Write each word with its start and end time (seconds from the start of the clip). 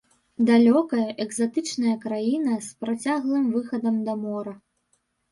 Далёкая, 0.49 1.09
экзатычная 1.25 1.93
краіна, 2.05 2.55
з 2.67 2.85
працяглым 2.85 3.45
выхадам 3.57 3.99
да 4.09 4.13
мора. 4.23 4.55